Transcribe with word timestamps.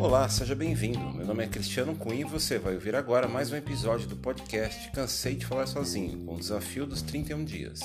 Olá, 0.00 0.28
seja 0.28 0.54
bem-vindo. 0.54 0.98
Meu 1.12 1.24
nome 1.24 1.44
é 1.44 1.46
Cristiano 1.46 1.94
Cunha 1.94 2.20
e 2.20 2.24
você 2.24 2.58
vai 2.58 2.74
ouvir 2.74 2.94
agora 2.94 3.28
mais 3.28 3.52
um 3.52 3.56
episódio 3.56 4.08
do 4.08 4.16
podcast 4.16 4.90
Cansei 4.90 5.36
de 5.36 5.46
Falar 5.46 5.66
Sozinho, 5.66 6.24
com 6.24 6.34
o 6.34 6.38
desafio 6.38 6.84
dos 6.86 7.00
31 7.02 7.44
dias. 7.44 7.80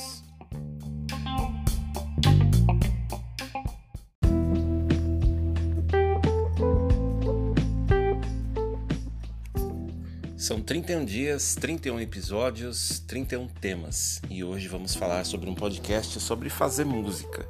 São 10.36 10.62
31 10.62 11.06
dias, 11.06 11.56
31 11.56 12.00
episódios, 12.00 13.00
31 13.08 13.48
temas 13.48 14.22
e 14.30 14.44
hoje 14.44 14.68
vamos 14.68 14.96
falar 14.96 15.26
sobre 15.26 15.50
um 15.50 15.56
podcast 15.56 16.20
sobre 16.20 16.50
fazer 16.50 16.86
música. 16.86 17.48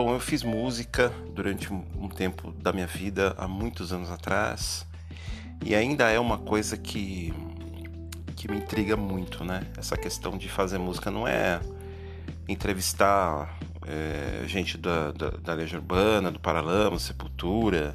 Bom, 0.00 0.12
eu 0.12 0.20
fiz 0.20 0.44
música 0.44 1.12
durante 1.34 1.72
um 1.72 2.08
tempo 2.08 2.52
da 2.52 2.72
minha 2.72 2.86
vida, 2.86 3.34
há 3.36 3.48
muitos 3.48 3.92
anos 3.92 4.12
atrás, 4.12 4.86
e 5.66 5.74
ainda 5.74 6.08
é 6.08 6.20
uma 6.20 6.38
coisa 6.38 6.76
que, 6.76 7.34
que 8.36 8.48
me 8.48 8.58
intriga 8.58 8.96
muito, 8.96 9.42
né? 9.42 9.66
Essa 9.76 9.96
questão 9.96 10.38
de 10.38 10.48
fazer 10.48 10.78
música 10.78 11.10
não 11.10 11.26
é 11.26 11.58
entrevistar 12.48 13.58
é, 13.84 14.46
gente 14.46 14.78
da, 14.78 15.10
da, 15.10 15.30
da 15.30 15.54
Legião 15.54 15.80
Urbana, 15.80 16.30
do 16.30 16.38
Paralama, 16.38 16.96
Sepultura, 17.00 17.92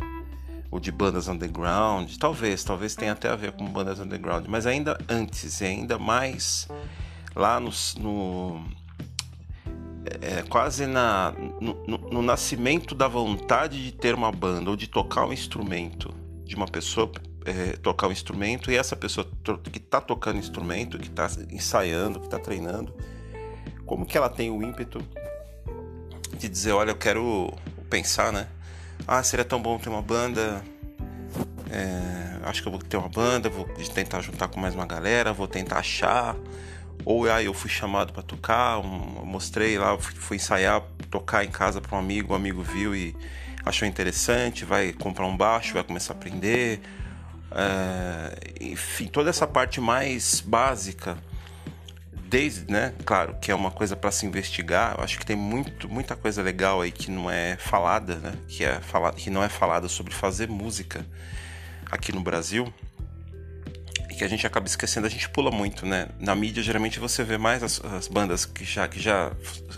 ou 0.70 0.82
de 0.82 0.92
bandas 0.92 1.30
underground. 1.30 2.14
Talvez, 2.18 2.66
talvez 2.66 2.96
tenha 2.96 3.14
até 3.14 3.30
a 3.30 3.36
ver 3.38 3.54
com 3.54 3.64
bandas 3.64 4.02
underground, 4.02 4.46
mas 4.50 4.68
ainda 4.68 4.98
antes, 5.08 5.62
e 5.62 5.64
ainda 5.64 5.98
mais 5.98 6.68
lá 7.34 7.62
no, 7.62 7.70
no 7.98 8.83
é, 10.22 10.42
quase 10.44 10.86
na, 10.86 11.34
no, 11.62 11.74
no, 11.88 11.98
no, 11.98 12.22
nascimento 12.22 12.94
da 12.94 13.08
vontade 13.08 13.84
de 13.84 13.92
ter 13.92 14.14
uma 14.14 14.32
banda 14.32 14.70
ou 14.70 14.76
de 14.76 14.88
tocar 14.88 15.26
um 15.26 15.34
instrumento, 15.34 16.14
de 16.44 16.56
uma 16.56 16.68
pessoa 16.68 17.12
é, 17.46 17.74
tocar 17.78 18.08
um 18.08 18.12
instrumento 18.12 18.72
e 18.72 18.78
essa 18.78 18.96
pessoa 18.96 19.28
que 19.72 19.78
está 19.78 20.02
tocando 20.02 20.40
instrumento, 20.40 20.98
que 20.98 21.08
está 21.08 21.30
ensaiando, 21.52 22.20
que 22.20 22.26
está 22.26 22.40
treinando, 22.40 22.94
como 23.86 24.06
que 24.06 24.18
ela 24.18 24.30
tem 24.30 24.50
o 24.50 24.62
ímpeto 24.62 25.00
de 26.38 26.50
dizer, 26.50 26.72
olha, 26.72 26.92
eu 26.92 26.98
quero 26.98 27.54
pensar, 27.90 28.32
né? 28.32 28.48
Ah, 29.08 29.22
seria 29.24 29.46
tão 29.46 29.62
bom 29.62 29.78
ter 29.78 29.90
uma 29.90 30.02
banda. 30.02 30.64
É, 31.70 32.40
acho 32.44 32.62
que 32.62 32.68
eu 32.68 32.72
vou 32.72 32.82
ter 32.82 32.98
uma 32.98 33.10
banda, 33.10 33.50
vou 33.50 33.66
tentar 33.94 34.22
juntar 34.22 34.48
com 34.48 34.60
mais 34.60 34.76
uma 34.76 34.86
galera, 34.86 35.34
vou 35.34 35.48
tentar 35.48 35.78
achar 35.78 36.36
ou 37.06 37.30
aí 37.30 37.46
eu 37.46 37.54
fui 37.54 37.70
chamado 37.70 38.14
para 38.14 38.24
tocar, 38.24 38.80
um, 38.80 39.26
mostrei 39.26 39.78
lá, 39.78 39.98
fui, 39.98 40.14
fui, 40.16 40.38
ensaiar, 40.38 40.82
tocar 41.10 41.44
em 41.44 41.52
casa 41.52 41.82
para 41.82 41.96
um 41.96 42.00
amigo, 42.00 42.34
o 42.34 42.36
amigo 42.36 42.62
viu 42.62 42.96
e 42.96 43.16
achou 43.66 43.88
interessante, 43.88 44.66
vai 44.66 44.94
comprar 44.94 45.26
um 45.26 45.36
baixo, 45.36 45.74
vai 45.74 45.84
começar 45.84 46.14
a 46.14 46.16
aprender. 46.16 46.82
É, 47.52 48.54
enfim, 48.62 49.08
toda 49.08 49.30
essa 49.30 49.46
parte 49.46 49.80
mais 49.80 50.42
básica, 50.42 51.18
desde, 52.12 52.72
né, 52.72 52.94
claro, 53.06 53.36
que 53.40 53.52
é 53.52 53.56
uma 53.56 53.70
coisa 53.70 53.96
para 53.96 54.12
se 54.12 54.26
investigar. 54.26 54.96
Eu 54.98 55.04
acho 55.04 55.20
que 55.20 55.26
tem 55.26 55.36
muito, 55.36 55.90
muita 55.90 56.16
coisa 56.16 56.42
legal 56.42 56.82
aí 56.82 56.92
que 56.92 57.12
não 57.12 57.30
é 57.30 57.58
falada, 57.58 58.16
né, 58.16 58.34
que 58.48 58.64
é 58.64 58.80
falada, 58.80 59.18
que 59.18 59.30
não 59.30 59.44
é 59.44 59.50
falada 59.50 59.88
sobre 59.88 60.14
fazer 60.14 60.50
música 60.50 61.06
aqui 61.92 62.12
no 62.12 62.22
Brasil 62.22 62.74
que 64.14 64.24
a 64.24 64.28
gente 64.28 64.46
acaba 64.46 64.66
esquecendo, 64.68 65.08
a 65.08 65.10
gente 65.10 65.30
pula 65.30 65.52
muito, 65.52 65.86
né? 65.86 66.08
Na 66.20 66.36
mídia, 66.36 66.64
geralmente 66.64 67.00
você 67.00 67.24
vê 67.24 67.38
mais 67.38 67.64
as, 67.64 67.84
as 67.84 68.08
bandas 68.08 68.46
que 68.46 68.64
já, 68.64 68.88
que 68.88 69.00
já 69.00 69.32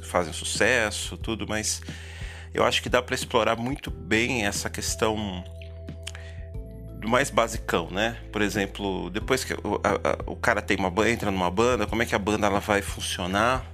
fazem 0.03 0.33
sucesso, 0.33 1.17
tudo, 1.17 1.47
mas 1.47 1.81
eu 2.53 2.63
acho 2.63 2.81
que 2.81 2.89
dá 2.89 3.02
para 3.02 3.16
explorar 3.16 3.56
muito 3.56 3.91
bem 3.91 4.45
essa 4.45 4.69
questão 4.69 5.44
do 7.00 7.09
mais 7.09 7.30
basicão, 7.30 7.90
né? 7.91 8.18
Por 8.31 8.41
exemplo, 8.41 9.09
depois 9.09 9.44
que 9.44 9.53
o, 9.53 9.79
a, 9.84 10.09
a, 10.09 10.31
o 10.31 10.35
cara 10.35 10.62
tem 10.62 10.78
uma 10.78 10.91
entra 11.09 11.31
numa 11.31 11.51
banda, 11.51 11.85
como 11.85 12.01
é 12.01 12.06
que 12.06 12.16
a 12.16 12.19
banda 12.19 12.47
ela 12.47 12.59
vai 12.59 12.81
funcionar? 12.81 13.66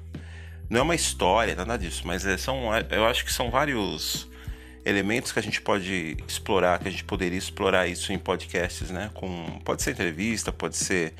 Não 0.70 0.80
é 0.80 0.84
uma 0.84 0.96
história, 0.96 1.56
nada 1.56 1.78
disso, 1.78 2.04
mas 2.06 2.26
é, 2.26 2.38
são, 2.38 2.64
eu 2.90 3.06
acho 3.06 3.26
que 3.26 3.32
são 3.32 3.52
vários 3.52 4.31
elementos 4.84 5.32
que 5.32 5.40
a 5.40 5.42
gente 5.42 5.62
pode 5.62 6.18
explorar, 6.28 6.80
que 6.80 6.88
a 6.88 6.92
gente 6.92 7.04
poderia 7.04 7.38
explorar 7.38 7.88
isso 7.88 8.12
em 8.12 8.18
podcasts, 8.18 8.90
né? 8.90 9.10
Com, 9.14 9.60
pode 9.64 9.82
ser 9.82 9.92
entrevista, 9.92 10.52
pode 10.52 10.76
ser 10.76 11.14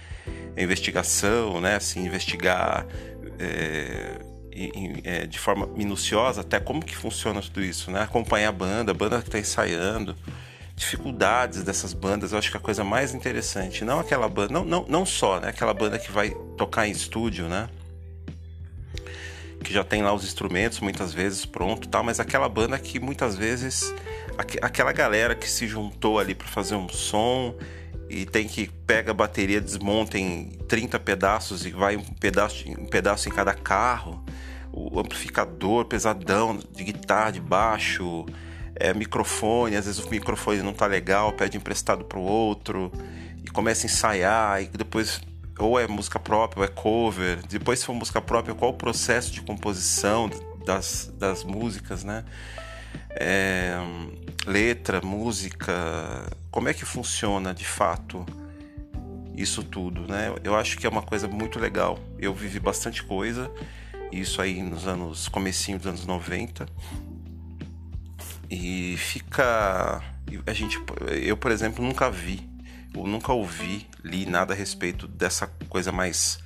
investigação, 0.58 1.62
né? 1.62 1.76
Assim, 1.76 2.06
investigar 2.06 2.86
é, 3.40 4.20
é, 5.04 5.26
de 5.26 5.40
forma 5.40 5.68
minuciosa 5.68 6.42
até 6.42 6.60
como 6.60 6.84
que 6.84 6.96
funciona 6.96 7.42
tudo 7.42 7.62
isso, 7.62 7.92
né? 7.92 8.02
Acompanhar 8.02 8.50
a 8.50 8.52
banda, 8.52 8.92
a 8.92 8.96
banda 8.96 9.22
que 9.22 9.28
está 9.28 9.40
ensaiando, 9.40 10.16
dificuldades 10.76 11.64
dessas 11.64 11.94
bandas, 11.94 12.32
eu 12.32 12.40
acho 12.40 12.50
que 12.50 12.58
a 12.58 12.60
coisa 12.60 12.84
mais 12.84 13.14
interessante, 13.14 13.86
não 13.86 14.00
aquela 14.00 14.28
banda, 14.28 14.54
não, 14.54 14.66
não, 14.66 14.86
não 14.88 15.06
só, 15.06 15.40
né? 15.40 15.50
Aquela 15.50 15.74
banda 15.74 16.00
que 16.00 16.12
vai 16.12 16.32
tocar 16.58 16.88
em 16.88 16.92
estúdio, 16.92 17.48
né? 17.48 17.70
Que 19.64 19.74
já 19.74 19.84
tem 19.84 20.02
lá 20.02 20.14
os 20.14 20.24
instrumentos 20.24 20.80
muitas 20.80 21.14
vezes 21.14 21.46
pronto, 21.46 21.88
tal, 21.88 22.04
mas 22.04 22.20
aquela 22.20 22.50
banda 22.50 22.78
que 22.78 23.00
muitas 23.00 23.36
vezes 23.36 23.94
aqu 24.38 24.58
aquela 24.62 24.92
galera 24.92 25.36
que 25.36 25.50
se 25.50 25.68
juntou 25.68 26.20
ali 26.20 26.36
para 26.36 26.48
fazer 26.48 26.76
um 26.76 26.90
som 26.90 27.56
e 28.10 28.26
tem 28.26 28.48
que 28.48 28.68
pega 28.86 29.12
a 29.12 29.14
bateria, 29.14 29.62
desmonta 29.62 30.18
em 30.18 30.50
30 30.68 31.00
pedaços 31.00 31.66
e 31.66 31.72
vai 31.72 31.96
um 31.96 32.04
pedaço, 32.04 32.70
um 32.70 32.86
pedaço 32.86 33.30
em 33.30 33.32
cada 33.32 33.54
carro, 33.54 34.24
o 34.72 35.00
amplificador 35.00 35.86
pesadão 35.86 36.60
de 36.74 36.84
guitarra, 36.84 37.32
de 37.32 37.40
baixo, 37.40 38.26
é, 38.76 38.94
microfone, 38.94 39.76
às 39.76 39.86
vezes 39.86 40.04
o 40.04 40.10
microfone 40.10 40.62
não 40.62 40.74
tá 40.74 40.88
legal, 40.88 41.32
pede 41.34 41.56
emprestado 41.56 42.04
pro 42.04 42.20
outro 42.20 42.92
e 43.44 43.50
começa 43.50 43.86
a 43.86 43.88
ensaiar 43.88 44.62
e 44.62 44.66
depois 44.68 45.22
ou 45.62 45.80
é 45.80 45.88
música 45.88 46.20
própria 46.20 46.62
ou 46.62 46.66
é 46.66 46.68
cover. 46.68 47.40
Depois, 47.48 47.80
se 47.80 47.86
for 47.86 47.94
música 47.94 48.22
própria, 48.22 48.56
qual 48.56 48.72
o 48.72 48.74
processo 48.74 49.32
de 49.32 49.42
composição 49.42 50.30
das, 50.66 51.12
das 51.18 51.44
músicas, 51.44 52.04
né? 52.04 52.26
É, 53.12 53.76
letra, 54.46 55.02
música, 55.02 55.74
como 56.50 56.68
é 56.68 56.74
que 56.74 56.86
funciona 56.86 57.54
de 57.54 57.66
fato 57.66 58.26
isso 59.36 59.64
tudo, 59.64 60.02
né? 60.08 60.34
Eu 60.44 60.56
acho 60.56 60.78
que 60.78 60.86
é 60.86 60.90
uma 60.90 61.02
coisa 61.02 61.28
muito 61.28 61.60
legal. 61.60 62.00
Eu 62.18 62.34
vivi 62.34 62.60
bastante 62.60 63.04
coisa, 63.04 63.50
isso 64.12 64.42
aí 64.42 64.62
nos 64.62 64.88
anos 64.88 65.28
comecinho 65.28 65.78
dos 65.78 65.88
anos 65.88 66.06
90. 66.06 66.66
E 68.50 68.96
fica 68.98 70.04
a 70.46 70.54
gente 70.54 70.78
eu, 71.24 71.38
por 71.38 71.52
exemplo, 71.52 71.84
nunca 71.84 72.10
vi 72.10 72.51
eu 72.96 73.06
nunca 73.06 73.32
ouvi, 73.34 73.88
li 74.04 74.26
nada 74.26 74.54
a 74.54 74.58
respeito 74.58 75.08
dessa 75.08 75.48
coisa 75.70 75.92
mais 75.92 76.40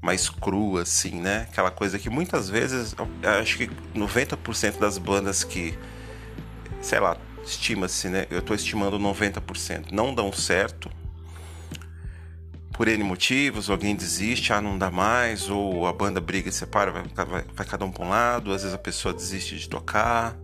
mais 0.00 0.28
crua 0.28 0.82
assim, 0.82 1.20
né? 1.20 1.48
Aquela 1.50 1.72
coisa 1.72 1.98
que 1.98 2.08
muitas 2.08 2.48
vezes, 2.48 2.94
acho 3.40 3.58
que 3.58 3.66
90% 3.94 4.78
das 4.78 4.96
bandas 4.96 5.42
que 5.42 5.76
sei 6.80 7.00
lá, 7.00 7.16
estima-se, 7.44 8.08
né? 8.08 8.26
Eu 8.30 8.38
estou 8.38 8.54
estimando 8.54 8.98
90%, 8.98 9.90
não 9.90 10.14
dão 10.14 10.32
certo. 10.32 10.90
Por 12.72 12.86
N 12.86 13.02
motivos, 13.02 13.68
alguém 13.68 13.96
desiste, 13.96 14.52
ah, 14.52 14.60
não 14.60 14.78
dá 14.78 14.90
mais, 14.90 15.50
ou 15.50 15.86
a 15.86 15.92
banda 15.92 16.20
briga 16.20 16.48
e 16.48 16.52
separa, 16.52 16.92
vai, 16.92 17.02
vai, 17.26 17.44
vai 17.52 17.66
cada 17.66 17.84
um 17.84 17.90
para 17.90 18.04
um 18.04 18.08
lado, 18.08 18.52
às 18.52 18.62
vezes 18.62 18.74
a 18.74 18.78
pessoa 18.78 19.12
desiste 19.12 19.58
de 19.58 19.68
tocar, 19.68 20.36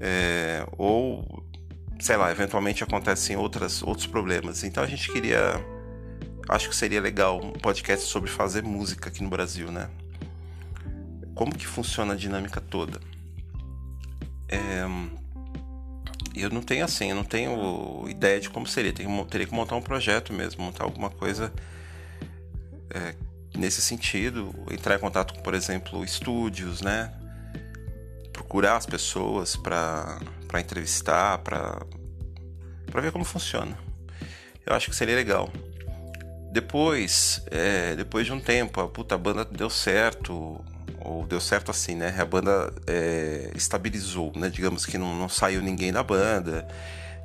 é, 0.00 0.66
ou 0.78 1.44
sei 1.98 2.16
lá, 2.16 2.30
eventualmente 2.30 2.84
acontecem 2.84 3.36
outras, 3.36 3.82
outros 3.82 4.06
problemas. 4.06 4.62
Então 4.64 4.82
a 4.82 4.86
gente 4.86 5.10
queria. 5.10 5.38
Acho 6.48 6.68
que 6.68 6.76
seria 6.76 7.00
legal 7.00 7.44
um 7.44 7.52
podcast 7.52 8.06
sobre 8.06 8.30
fazer 8.30 8.62
música 8.62 9.08
aqui 9.08 9.22
no 9.22 9.28
Brasil, 9.28 9.70
né? 9.70 9.90
Como 11.34 11.54
que 11.54 11.66
funciona 11.66 12.14
a 12.14 12.16
dinâmica 12.16 12.60
toda? 12.60 13.00
É, 14.48 14.84
eu 16.34 16.50
não 16.50 16.62
tenho 16.62 16.84
assim, 16.84 17.10
eu 17.10 17.16
não 17.16 17.24
tenho 17.24 18.06
ideia 18.08 18.40
de 18.40 18.48
como 18.48 18.66
seria. 18.66 18.92
Tenho, 18.92 19.24
teria 19.26 19.46
que 19.46 19.54
montar 19.54 19.76
um 19.76 19.82
projeto 19.82 20.32
mesmo, 20.32 20.64
montar 20.64 20.84
alguma 20.84 21.10
coisa 21.10 21.52
é, 22.90 23.14
nesse 23.56 23.82
sentido. 23.82 24.54
Entrar 24.70 24.94
em 24.94 24.98
contato 24.98 25.34
com, 25.34 25.42
por 25.42 25.52
exemplo, 25.52 26.02
estúdios, 26.04 26.80
né? 26.80 27.12
Procurar 28.32 28.76
as 28.76 28.86
pessoas 28.86 29.54
para 29.56 30.18
entrevistar, 30.60 31.38
para 31.38 31.82
para 32.90 33.00
ver 33.00 33.12
como 33.12 33.24
funciona. 33.24 33.78
Eu 34.64 34.74
acho 34.74 34.90
que 34.90 34.96
seria 34.96 35.16
legal. 35.16 35.50
Depois, 36.50 37.42
é, 37.50 37.94
depois 37.94 38.26
de 38.26 38.32
um 38.32 38.40
tempo, 38.40 38.80
a 38.80 38.88
puta 38.88 39.14
a 39.14 39.18
banda 39.18 39.44
deu 39.44 39.70
certo, 39.70 40.64
ou 41.00 41.26
deu 41.26 41.40
certo 41.40 41.70
assim, 41.70 41.94
né? 41.94 42.14
A 42.18 42.24
banda 42.24 42.72
é, 42.86 43.50
estabilizou, 43.54 44.32
né? 44.34 44.48
Digamos 44.48 44.84
que 44.84 44.98
não, 44.98 45.14
não 45.14 45.28
saiu 45.28 45.62
ninguém 45.62 45.92
da 45.92 46.02
banda. 46.02 46.66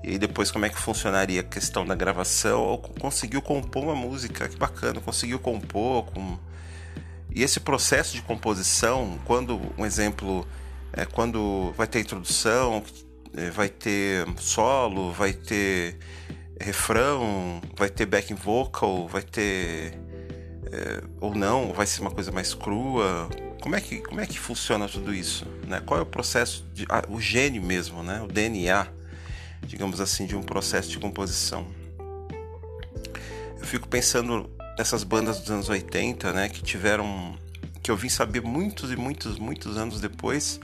E 0.04 0.18
depois 0.18 0.51
como 0.51 0.65
é 0.65 0.69
que 0.69 0.77
funcionaria 0.77 1.39
a 1.39 1.44
questão 1.44 1.86
da 1.86 1.95
gravação? 1.95 2.77
Conseguiu 3.00 3.42
compor 3.42 3.83
uma 3.83 3.95
música, 3.95 4.50
que 4.50 4.57
bacana, 4.57 5.00
conseguiu 5.00 5.39
compor. 5.39 6.06
Com... 6.06 6.38
E 7.33 7.42
esse 7.42 7.59
processo 7.59 8.13
de 8.13 8.21
composição, 8.21 9.18
quando 9.25 9.59
um 9.77 9.86
exemplo 9.86 10.45
é, 10.94 11.06
quando 11.06 11.74
vai 11.75 11.88
ter 11.88 12.00
introdução, 12.00 12.83
vai 13.51 13.69
ter 13.69 14.25
solo, 14.38 15.12
vai 15.12 15.33
ter 15.33 15.97
refrão, 16.59 17.62
vai 17.75 17.89
ter 17.89 18.06
backing 18.06 18.35
vocal, 18.35 19.07
vai 19.07 19.21
ter 19.21 19.97
é, 20.71 21.03
ou 21.19 21.35
não, 21.35 21.74
vai 21.74 21.85
ser 21.85 22.01
uma 22.01 22.12
coisa 22.12 22.31
mais 22.31 22.53
crua. 22.53 23.30
Como 23.62 23.75
é 23.75 23.81
que 23.81 24.00
como 24.00 24.21
é 24.21 24.25
que 24.25 24.39
funciona 24.39 24.88
tudo 24.88 25.13
isso? 25.13 25.45
Né? 25.68 25.81
Qual 25.85 26.00
é 26.00 26.03
o 26.03 26.06
processo, 26.06 26.65
de, 26.74 26.85
ah, 26.89 27.03
o 27.09 27.19
gene 27.19 27.59
mesmo, 27.59 28.03
né? 28.03 28.21
O 28.21 28.27
DNA, 28.27 28.88
digamos 29.65 30.00
assim, 30.00 30.25
de 30.25 30.35
um 30.35 30.44
processo 30.44 30.89
de 30.89 31.00
composição? 31.00 31.65
Eu 33.59 33.65
fico 33.65 33.88
pensando 33.88 34.50
nessas 34.77 35.03
bandas 35.03 35.39
dos 35.39 35.50
anos 35.50 35.69
80, 35.69 36.33
né? 36.33 36.50
Que 36.50 36.62
tiveram, 36.62 37.38
que 37.81 37.89
eu 37.89 37.95
vim 37.95 38.09
saber 38.09 38.41
muitos 38.41 38.91
e 38.91 38.95
muitos 38.95 39.39
muitos 39.39 39.77
anos 39.77 40.01
depois 40.01 40.59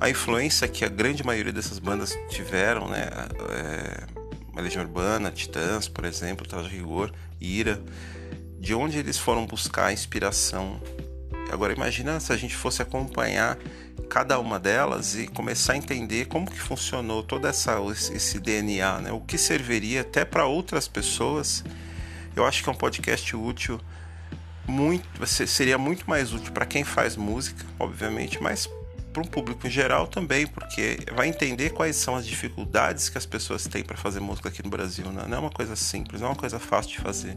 a 0.00 0.10
influência 0.10 0.66
que 0.66 0.84
a 0.84 0.88
grande 0.88 1.24
maioria 1.24 1.52
dessas 1.52 1.78
bandas 1.78 2.16
tiveram, 2.28 2.88
né? 2.88 3.08
É, 3.50 4.60
Legião 4.60 4.84
Urbana, 4.84 5.30
Titãs, 5.30 5.88
por 5.88 6.04
exemplo, 6.04 6.46
Traje 6.46 6.68
Rigor, 6.68 7.12
Ira, 7.40 7.82
de 8.58 8.74
onde 8.74 8.98
eles 8.98 9.18
foram 9.18 9.46
buscar 9.46 9.92
inspiração. 9.92 10.80
Agora 11.50 11.72
imagina 11.72 12.18
se 12.20 12.32
a 12.32 12.36
gente 12.36 12.54
fosse 12.54 12.82
acompanhar 12.82 13.58
cada 14.08 14.38
uma 14.38 14.58
delas 14.58 15.14
e 15.16 15.26
começar 15.26 15.72
a 15.72 15.76
entender 15.76 16.26
como 16.26 16.50
que 16.50 16.60
funcionou 16.60 17.22
todo 17.22 17.46
essa, 17.46 17.78
esse 18.12 18.38
DNA, 18.38 19.00
né? 19.00 19.12
o 19.12 19.20
que 19.20 19.38
serviria 19.38 20.02
até 20.02 20.24
para 20.24 20.46
outras 20.46 20.86
pessoas. 20.86 21.64
Eu 22.36 22.46
acho 22.46 22.62
que 22.62 22.68
é 22.68 22.72
um 22.72 22.76
podcast 22.76 23.34
útil, 23.36 23.80
muito, 24.66 25.26
seria 25.26 25.76
muito 25.76 26.08
mais 26.08 26.32
útil 26.32 26.52
para 26.52 26.64
quem 26.64 26.84
faz 26.84 27.16
música, 27.16 27.64
obviamente, 27.78 28.42
mas 28.42 28.68
para 29.12 29.22
um 29.22 29.26
público 29.26 29.66
em 29.66 29.70
geral 29.70 30.06
também, 30.06 30.46
porque 30.46 30.98
vai 31.14 31.28
entender 31.28 31.70
quais 31.70 31.96
são 31.96 32.16
as 32.16 32.26
dificuldades 32.26 33.08
que 33.08 33.18
as 33.18 33.26
pessoas 33.26 33.66
têm 33.66 33.84
para 33.84 33.96
fazer 33.96 34.20
música 34.20 34.48
aqui 34.48 34.62
no 34.62 34.70
Brasil. 34.70 35.04
Né? 35.12 35.24
Não 35.28 35.36
é 35.36 35.40
uma 35.40 35.50
coisa 35.50 35.76
simples, 35.76 36.20
não 36.20 36.28
é 36.28 36.30
uma 36.30 36.36
coisa 36.36 36.58
fácil 36.58 36.92
de 36.92 36.98
fazer. 36.98 37.36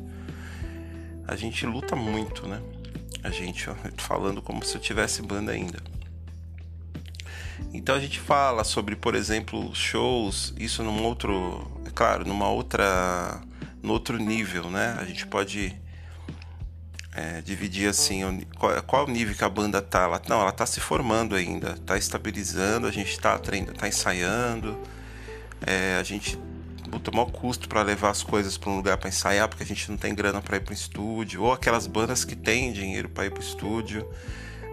A 1.27 1.35
gente 1.35 1.65
luta 1.65 1.95
muito, 1.95 2.47
né? 2.47 2.61
A 3.23 3.29
gente, 3.29 3.67
falando 3.97 4.41
como 4.41 4.63
se 4.63 4.75
eu 4.75 4.81
tivesse 4.81 5.21
banda 5.21 5.51
ainda. 5.51 5.79
Então 7.73 7.95
a 7.95 7.99
gente 7.99 8.19
fala 8.19 8.63
sobre, 8.63 8.95
por 8.95 9.15
exemplo, 9.15 9.73
shows, 9.73 10.53
isso 10.57 10.83
num 10.83 11.03
outro, 11.03 11.81
é 11.85 11.89
claro, 11.89 12.25
numa 12.25 12.47
outra, 12.47 13.41
no 13.81 13.93
outro 13.93 14.17
nível, 14.17 14.69
né? 14.69 14.95
A 14.99 15.05
gente 15.05 15.25
pode 15.25 15.75
é, 17.15 17.41
dividir 17.41 17.87
assim, 17.87 18.45
qual, 18.57 18.83
qual 18.83 19.07
nível 19.07 19.33
que 19.33 19.43
a 19.43 19.49
banda 19.49 19.81
tá? 19.81 20.03
Ela, 20.03 20.21
não, 20.27 20.41
ela 20.41 20.51
tá 20.51 20.65
se 20.65 20.81
formando 20.81 21.33
ainda, 21.33 21.77
tá 21.85 21.97
estabilizando, 21.97 22.87
a 22.87 22.91
gente 22.91 23.17
tá, 23.19 23.37
treinando, 23.39 23.73
tá 23.73 23.87
ensaiando, 23.87 24.77
é, 25.65 25.97
a 25.97 26.03
gente 26.03 26.37
botou 26.89 27.13
maior 27.13 27.31
custo 27.31 27.69
para 27.69 27.81
levar 27.81 28.09
as 28.09 28.21
coisas 28.21 28.57
para 28.57 28.69
um 28.69 28.75
lugar 28.75 28.97
para 28.97 29.07
ensaiar, 29.07 29.47
porque 29.47 29.63
a 29.63 29.65
gente 29.65 29.89
não 29.89 29.97
tem 29.97 30.13
grana 30.13 30.41
para 30.41 30.57
ir 30.57 30.59
para 30.59 30.71
o 30.71 30.73
estúdio, 30.73 31.43
ou 31.43 31.53
aquelas 31.53 31.87
bandas 31.87 32.25
que 32.25 32.35
têm 32.35 32.73
dinheiro 32.73 33.07
para 33.07 33.25
ir 33.25 33.31
para 33.31 33.39
o 33.39 33.43
estúdio, 33.43 34.07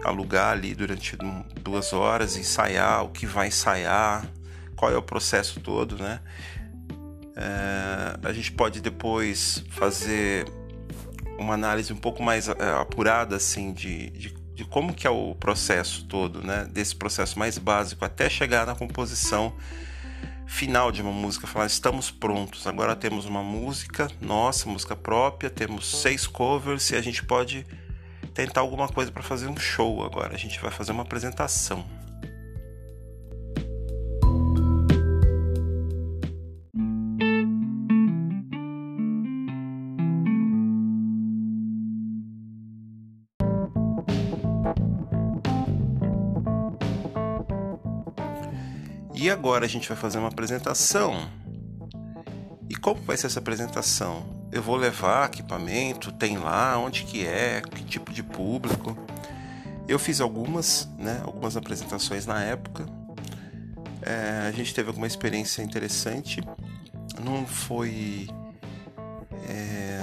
alugar 0.03 0.51
ali 0.51 0.75
durante 0.75 1.17
duas 1.61 1.93
horas, 1.93 2.35
ensaiar 2.35 3.05
o 3.05 3.09
que 3.09 3.25
vai 3.25 3.47
ensaiar, 3.47 4.27
qual 4.75 4.91
é 4.91 4.97
o 4.97 5.01
processo 5.01 5.61
todo, 5.61 5.97
né? 5.97 6.19
É, 7.35 8.27
a 8.27 8.33
gente 8.33 8.51
pode 8.51 8.81
depois 8.81 9.63
fazer 9.69 10.45
uma 11.37 11.53
análise 11.53 11.91
um 11.91 11.97
pouco 11.97 12.21
mais 12.21 12.47
uh, 12.47 12.53
apurada 12.79 13.35
assim 13.35 13.73
de, 13.73 14.09
de, 14.11 14.33
de, 14.53 14.65
como 14.65 14.93
que 14.93 15.07
é 15.07 15.09
o 15.09 15.35
processo 15.35 16.05
todo, 16.05 16.41
né? 16.43 16.67
Desse 16.71 16.95
processo 16.95 17.37
mais 17.37 17.57
básico 17.57 18.03
até 18.05 18.29
chegar 18.29 18.65
na 18.65 18.75
composição 18.75 19.53
final 20.45 20.91
de 20.91 21.01
uma 21.01 21.11
música, 21.11 21.47
falar 21.47 21.65
estamos 21.65 22.11
prontos, 22.11 22.67
agora 22.67 22.95
temos 22.95 23.25
uma 23.25 23.41
música 23.41 24.07
nossa, 24.21 24.69
música 24.69 24.95
própria, 24.95 25.49
temos 25.49 26.01
seis 26.01 26.27
covers 26.27 26.91
e 26.91 26.95
a 26.95 27.01
gente 27.01 27.23
pode 27.23 27.65
tentar 28.33 28.61
alguma 28.61 28.87
coisa 28.87 29.11
para 29.11 29.23
fazer 29.23 29.47
um 29.47 29.57
show 29.57 30.03
agora. 30.03 30.33
A 30.33 30.37
gente 30.37 30.59
vai 30.59 30.71
fazer 30.71 30.91
uma 30.91 31.03
apresentação. 31.03 31.85
E 49.23 49.29
agora 49.29 49.63
a 49.63 49.69
gente 49.69 49.87
vai 49.87 49.95
fazer 49.95 50.17
uma 50.17 50.27
apresentação. 50.27 51.29
E 52.69 52.75
como 52.75 53.01
vai 53.03 53.15
ser 53.15 53.27
essa 53.27 53.39
apresentação? 53.39 54.25
Eu 54.51 54.61
vou 54.61 54.75
levar 54.75 55.29
equipamento, 55.29 56.11
tem 56.11 56.37
lá, 56.37 56.77
onde 56.77 57.03
que 57.05 57.25
é, 57.25 57.61
que 57.61 57.85
tipo 57.85 58.11
de 58.11 58.21
público. 58.21 58.97
Eu 59.87 59.97
fiz 59.97 60.19
algumas, 60.19 60.89
né, 60.97 61.21
algumas 61.23 61.55
apresentações 61.55 62.25
na 62.25 62.43
época. 62.43 62.85
É, 64.01 64.45
a 64.49 64.51
gente 64.51 64.75
teve 64.75 64.89
alguma 64.89 65.07
experiência 65.07 65.61
interessante. 65.61 66.41
Não 67.23 67.47
foi 67.47 68.27
é, 69.47 70.01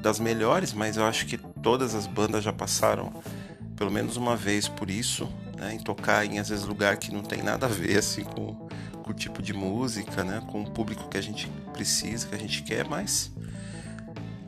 das 0.00 0.18
melhores, 0.18 0.72
mas 0.72 0.96
eu 0.96 1.04
acho 1.04 1.26
que 1.26 1.36
todas 1.36 1.94
as 1.94 2.06
bandas 2.06 2.42
já 2.42 2.54
passaram 2.54 3.12
pelo 3.76 3.90
menos 3.90 4.16
uma 4.16 4.34
vez 4.34 4.66
por 4.66 4.88
isso 4.88 5.30
né, 5.60 5.74
em 5.74 5.78
tocar 5.78 6.24
em 6.24 6.38
às 6.38 6.48
vezes 6.48 6.64
lugar 6.64 6.96
que 6.96 7.12
não 7.12 7.22
tem 7.22 7.42
nada 7.42 7.66
a 7.66 7.68
ver 7.68 7.98
assim 7.98 8.24
com, 8.24 8.54
com 9.02 9.10
o 9.10 9.14
tipo 9.14 9.42
de 9.42 9.52
música, 9.52 10.24
né, 10.24 10.42
com 10.50 10.62
o 10.62 10.70
público 10.70 11.08
que 11.08 11.18
a 11.18 11.22
gente 11.22 11.46
precisa, 11.72 12.26
que 12.26 12.34
a 12.34 12.38
gente 12.38 12.62
quer, 12.62 12.88
mas 12.88 13.30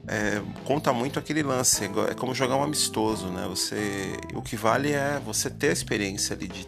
é, 0.08 0.42
conta 0.64 0.92
muito 0.92 1.18
aquele 1.18 1.42
lance, 1.42 1.84
é 2.08 2.14
como 2.14 2.34
jogar 2.34 2.56
um 2.56 2.62
amistoso, 2.62 3.28
né? 3.28 3.46
Você, 3.48 4.16
o 4.34 4.42
que 4.42 4.56
vale 4.56 4.90
é 4.90 5.20
você 5.24 5.48
ter 5.48 5.68
a 5.68 5.72
experiência 5.72 6.34
ali 6.34 6.48
de 6.48 6.66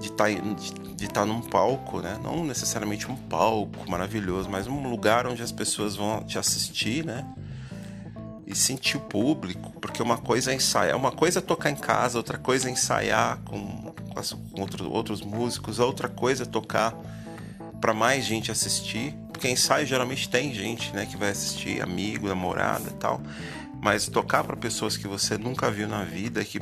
de 0.00 0.12
tá, 0.12 0.30
estar 0.30 1.08
tá 1.12 1.26
num 1.26 1.40
palco, 1.40 2.00
né? 2.00 2.18
Não 2.22 2.44
necessariamente 2.44 3.10
um 3.10 3.16
palco 3.16 3.90
maravilhoso, 3.90 4.48
mas 4.48 4.66
um 4.66 4.88
lugar 4.88 5.26
onde 5.26 5.42
as 5.42 5.50
pessoas 5.50 5.96
vão 5.96 6.22
te 6.22 6.38
assistir, 6.38 7.04
né? 7.04 7.26
E 8.48 8.54
sentir 8.54 8.96
o 8.96 9.00
público, 9.00 9.70
porque 9.78 10.02
uma 10.02 10.16
coisa 10.16 10.52
é 10.52 10.54
ensaiar, 10.54 10.96
uma 10.96 11.12
coisa 11.12 11.38
é 11.38 11.42
tocar 11.42 11.70
em 11.70 11.76
casa, 11.76 12.16
outra 12.16 12.38
coisa 12.38 12.68
é 12.68 12.72
ensaiar 12.72 13.38
com, 13.44 13.92
com, 13.92 14.88
outros 14.88 15.20
músicos, 15.20 15.78
outra 15.78 16.08
coisa 16.08 16.44
é 16.44 16.46
tocar 16.46 16.94
para 17.78 17.92
mais 17.92 18.24
gente 18.24 18.50
assistir, 18.50 19.14
porque 19.30 19.50
ensaio 19.50 19.86
geralmente 19.86 20.30
tem 20.30 20.52
gente, 20.54 20.94
né, 20.94 21.04
que 21.04 21.16
vai 21.16 21.30
assistir, 21.30 21.82
amigo, 21.82 22.26
namorada, 22.26 22.90
tal, 22.92 23.20
mas 23.82 24.08
tocar 24.08 24.42
para 24.42 24.56
pessoas 24.56 24.96
que 24.96 25.06
você 25.06 25.36
nunca 25.36 25.70
viu 25.70 25.86
na 25.86 26.02
vida, 26.02 26.42
que 26.42 26.58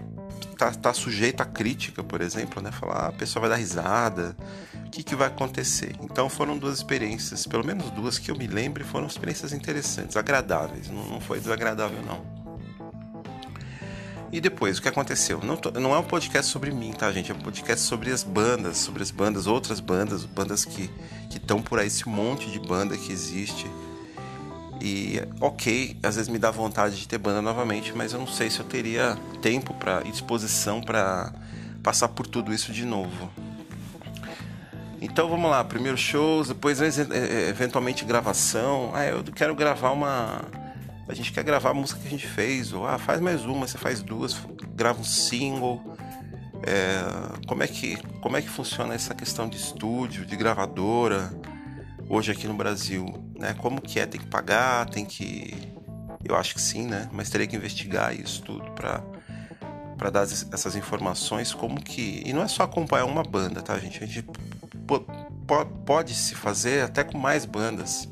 tá, 0.59 0.73
tá 0.73 0.93
sujeito 0.93 1.41
a 1.41 1.47
crítica, 1.47 2.03
por 2.03 2.21
exemplo, 2.21 2.61
né, 2.61 2.73
falar, 2.73 2.97
ah, 2.97 3.09
a 3.09 3.13
pessoa 3.13 3.43
vai 3.43 3.51
dar 3.51 3.57
risada, 3.57 4.37
que, 4.97 5.03
que 5.03 5.15
vai 5.15 5.29
acontecer. 5.29 5.95
Então 6.01 6.29
foram 6.29 6.57
duas 6.57 6.79
experiências, 6.79 7.47
pelo 7.47 7.65
menos 7.65 7.91
duas 7.91 8.19
que 8.19 8.31
eu 8.31 8.37
me 8.37 8.47
lembro, 8.47 8.83
foram 8.85 9.07
experiências 9.07 9.53
interessantes, 9.53 10.17
agradáveis, 10.17 10.89
não, 10.89 11.05
não 11.05 11.21
foi 11.21 11.39
desagradável 11.39 12.01
não. 12.03 12.25
E 14.33 14.41
depois, 14.41 14.79
o 14.79 14.83
que 14.83 14.89
aconteceu? 14.89 15.41
Não, 15.43 15.57
tô, 15.57 15.71
não 15.79 15.95
é 15.95 15.99
um 15.99 16.03
podcast 16.03 16.51
sobre 16.51 16.71
mim, 16.71 16.93
tá, 16.93 17.13
gente? 17.13 17.31
É 17.31 17.35
um 17.35 17.39
podcast 17.39 17.85
sobre 17.85 18.11
as 18.11 18.23
bandas, 18.23 18.79
sobre 18.79 19.03
as 19.03 19.11
bandas, 19.11 19.47
outras 19.47 19.81
bandas, 19.81 20.25
bandas 20.25 20.65
que 20.65 20.91
estão 21.31 21.61
por 21.61 21.79
aí, 21.79 21.87
esse 21.87 22.09
monte 22.09 22.51
de 22.51 22.59
banda 22.59 22.97
que 22.97 23.13
existe. 23.13 23.71
E, 24.81 25.21
ok, 25.41 25.97
às 26.03 26.17
vezes 26.17 26.29
me 26.29 26.39
dá 26.39 26.51
vontade 26.51 26.97
de 26.97 27.07
ter 27.07 27.19
banda 27.19 27.41
novamente, 27.41 27.93
mas 27.95 28.15
eu 28.15 28.19
não 28.19 28.27
sei 28.27 28.51
se 28.51 28.61
eu 28.61 28.65
teria 28.65 29.17
tempo 29.41 29.75
para 29.75 30.01
disposição 30.01 30.81
para 30.81 31.33
passar 31.83 32.09
por 32.09 32.27
tudo 32.27 32.53
isso 32.53 32.73
de 32.73 32.85
novo. 32.85 33.31
Então 35.01 35.29
vamos 35.29 35.51
lá, 35.51 35.63
primeiro 35.63 35.97
shows, 35.97 36.49
depois 36.49 36.81
é, 36.81 36.89
é, 36.89 37.49
eventualmente 37.49 38.05
gravação. 38.05 38.91
Ah, 38.95 39.05
eu 39.05 39.23
quero 39.25 39.55
gravar 39.55 39.91
uma. 39.91 40.43
A 41.09 41.15
gente 41.15 41.33
quer 41.33 41.45
gravar 41.45 41.71
a 41.71 41.75
música 41.75 42.01
que 42.01 42.07
a 42.07 42.11
gente 42.11 42.27
fez, 42.27 42.73
ou 42.73 42.87
ah, 42.87 42.99
faz 42.99 43.21
mais 43.21 43.45
uma, 43.45 43.67
você 43.67 43.79
faz 43.79 44.03
duas, 44.03 44.37
grava 44.75 45.01
um 45.01 45.05
single. 45.05 45.83
É, 46.63 47.47
como, 47.47 47.63
é 47.63 47.67
que, 47.69 47.97
como 48.21 48.37
é 48.37 48.43
que 48.43 48.49
funciona 48.49 48.95
essa 48.95 49.15
questão 49.15 49.49
de 49.49 49.57
estúdio, 49.57 50.25
de 50.25 50.35
gravadora, 50.35 51.33
hoje 52.09 52.33
aqui 52.33 52.49
no 52.49 52.55
Brasil? 52.55 53.07
Né? 53.39 53.55
Como 53.55 53.81
que 53.81 54.01
é? 54.01 54.07
Tem 54.07 54.21
que 54.21 54.27
pagar, 54.27 54.89
tem 54.89 55.05
que. 55.05 55.55
Eu 56.25 56.35
acho 56.35 56.55
que 56.55 56.61
sim, 56.61 56.87
né? 56.87 57.09
Mas 57.13 57.31
teria 57.31 57.47
que 57.47 57.55
investigar 57.55 58.19
isso 58.19 58.43
tudo 58.43 58.71
para 58.73 59.03
para 59.97 60.11
dar 60.11 60.23
essas 60.25 60.77
informações 60.77 61.55
como 61.55 61.81
que 61.81 62.23
e 62.27 62.33
não 62.33 62.43
é 62.43 62.49
só 62.49 62.65
acompanhar 62.65 63.07
uma 63.07 63.23
banda 63.23 63.63
tá 63.63 63.79
gente 63.79 64.05
a 64.05 64.07
gente 64.07 64.27
pode 65.85 66.15
se 66.15 66.35
fazer 66.35 66.83
até 66.85 67.05
com 67.05 67.19
mais 67.19 67.45
bandas. 67.45 68.09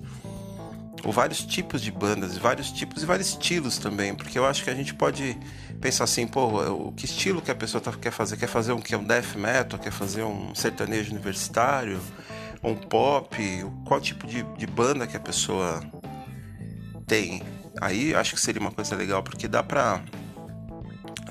ou 1.04 1.12
vários 1.12 1.44
tipos 1.44 1.82
de 1.82 1.90
bandas, 1.90 2.38
vários 2.38 2.72
tipos 2.72 3.02
e 3.02 3.06
vários 3.06 3.28
estilos 3.28 3.76
também, 3.76 4.14
porque 4.14 4.38
eu 4.38 4.46
acho 4.46 4.64
que 4.64 4.70
a 4.70 4.74
gente 4.74 4.94
pode 4.94 5.38
pensar 5.80 6.04
assim, 6.04 6.26
pô, 6.26 6.46
o 6.70 6.92
que 6.92 7.04
estilo 7.04 7.42
que 7.42 7.50
a 7.50 7.54
pessoa 7.54 7.80
tá, 7.80 7.92
quer 7.92 8.10
fazer? 8.10 8.38
Quer 8.38 8.46
fazer 8.46 8.72
um 8.72 8.80
que 8.80 8.94
é 8.94 8.98
um 8.98 9.04
death 9.04 9.34
metal, 9.36 9.78
quer 9.78 9.92
fazer 9.92 10.22
um 10.22 10.54
sertanejo 10.54 11.10
universitário, 11.10 12.00
um 12.62 12.74
pop, 12.74 13.36
qual 13.84 14.00
tipo 14.00 14.26
de, 14.26 14.42
de 14.56 14.66
banda 14.66 15.06
que 15.06 15.16
a 15.16 15.20
pessoa 15.20 15.82
tem? 17.06 17.42
Aí 17.80 18.14
acho 18.14 18.34
que 18.34 18.40
seria 18.40 18.60
uma 18.60 18.72
coisa 18.72 18.96
legal, 18.96 19.22
porque 19.22 19.46
dá 19.46 19.62
pra 19.62 20.02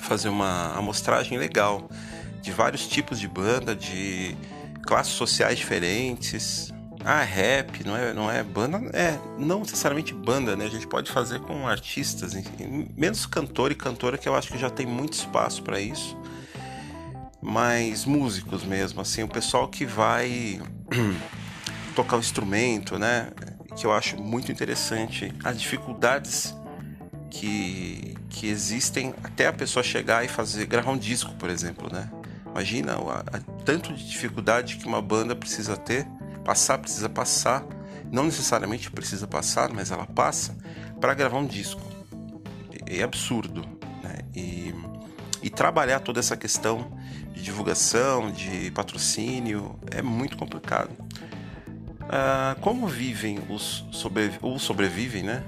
fazer 0.02 0.30
uma 0.30 0.78
amostragem 0.78 1.38
legal 1.38 1.90
de 2.42 2.52
vários 2.52 2.88
tipos 2.88 3.20
de 3.20 3.28
banda, 3.28 3.76
de 3.76 4.36
classes 4.86 5.14
sociais 5.14 5.58
diferentes, 5.58 6.74
ah, 7.06 7.22
rap, 7.22 7.84
não 7.86 7.98
é, 7.98 8.14
não 8.14 8.32
é 8.32 8.42
banda, 8.44 8.78
é 8.98 9.20
não 9.38 9.60
necessariamente 9.60 10.14
banda, 10.14 10.56
né? 10.56 10.66
A 10.66 10.70
gente 10.70 10.88
pode 10.88 11.12
fazer 11.12 11.40
com 11.42 11.68
artistas, 11.68 12.34
menos 12.96 13.26
cantor 13.26 13.72
e 13.72 13.76
cantora 13.76 14.18
que 14.18 14.28
eu 14.28 14.36
acho 14.36 14.52
que 14.52 14.58
já 14.58 14.70
tem 14.70 14.86
muito 14.86 15.14
espaço 15.14 15.62
para 15.64 15.80
isso. 15.80 16.18
Mas 17.42 18.06
músicos 18.06 18.64
mesmo, 18.64 19.02
assim, 19.02 19.22
o 19.24 19.28
pessoal 19.28 19.68
que 19.68 19.86
vai 19.86 20.62
tocar 21.94 22.16
o 22.16 22.20
instrumento, 22.20 22.98
né? 22.98 23.32
Que 23.76 23.86
eu 23.86 23.92
acho 23.92 24.16
muito 24.22 24.50
interessante 24.50 25.34
as 25.44 25.60
dificuldades 25.60 26.56
que, 27.30 28.16
que 28.30 28.48
existem 28.48 29.14
até 29.24 29.48
a 29.48 29.54
pessoa 29.54 29.84
chegar 29.84 30.24
e 30.24 30.30
fazer 30.30 30.66
gravar 30.68 30.92
um 30.92 30.98
disco, 30.98 31.34
por 31.34 31.50
exemplo, 31.50 31.92
né? 31.92 32.10
Imagina 32.54 32.94
a, 32.94 33.40
tanto 33.66 33.94
de 33.94 34.08
dificuldade 34.08 34.78
que 34.78 34.88
uma 34.88 35.02
banda 35.02 35.36
precisa 35.36 35.76
ter 35.76 36.08
Passar 36.44 36.78
precisa 36.78 37.08
passar, 37.08 37.66
não 38.12 38.26
necessariamente 38.26 38.92
precisa 38.92 39.26
passar, 39.26 39.72
mas 39.72 39.92
ela 39.92 40.06
passa 40.06 40.56
para 41.00 41.14
gravar 41.14 41.38
um 41.38 41.48
disco. 41.48 41.82
É 42.86 43.02
absurdo, 43.02 43.62
né? 44.04 44.20
E, 44.36 44.74
e 45.42 45.50
trabalhar 45.50 46.02
toda 46.02 46.20
essa 46.20 46.36
questão 46.36 46.92
de 47.34 47.42
divulgação, 47.42 48.30
de 48.30 48.70
patrocínio, 48.72 49.80
é 49.90 50.02
muito 50.02 50.38
complicado. 50.38 50.92
Ah, 52.10 52.58
como 52.60 52.88
vivem 52.88 53.40
os 53.50 53.86
sobre, 53.92 54.34
ou 54.42 54.60
sobrevivem, 54.60 55.24
né? 55.24 55.44